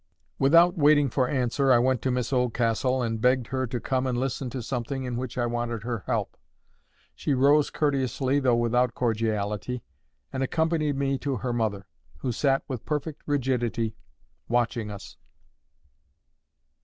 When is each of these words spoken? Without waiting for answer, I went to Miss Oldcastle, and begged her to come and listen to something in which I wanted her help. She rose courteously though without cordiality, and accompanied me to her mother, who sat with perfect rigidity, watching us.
Without 0.39 0.75
waiting 0.79 1.11
for 1.11 1.27
answer, 1.29 1.71
I 1.71 1.77
went 1.77 2.01
to 2.01 2.09
Miss 2.09 2.33
Oldcastle, 2.33 3.03
and 3.03 3.21
begged 3.21 3.45
her 3.49 3.67
to 3.67 3.79
come 3.79 4.07
and 4.07 4.17
listen 4.17 4.49
to 4.49 4.63
something 4.63 5.03
in 5.03 5.15
which 5.15 5.37
I 5.37 5.45
wanted 5.45 5.83
her 5.83 5.99
help. 6.07 6.37
She 7.13 7.35
rose 7.35 7.69
courteously 7.69 8.39
though 8.39 8.55
without 8.55 8.95
cordiality, 8.95 9.83
and 10.33 10.41
accompanied 10.41 10.95
me 10.95 11.19
to 11.19 11.35
her 11.35 11.53
mother, 11.53 11.85
who 12.17 12.31
sat 12.31 12.63
with 12.67 12.83
perfect 12.83 13.21
rigidity, 13.27 13.95
watching 14.47 14.89
us. 14.89 15.17